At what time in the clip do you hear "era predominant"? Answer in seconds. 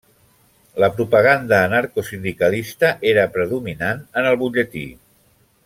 3.11-4.03